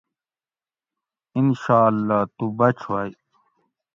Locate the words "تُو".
2.35-2.45